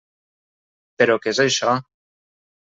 [1.03, 1.77] Però què és això?